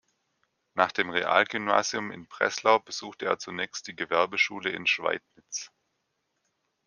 [0.73, 5.71] Nach dem Realgymnasium in Breslau besuchte er zunächst die Gewerbeschule in Schweidnitz.